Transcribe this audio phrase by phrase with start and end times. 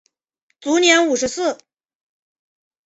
[0.59, 1.59] 卒年五十四。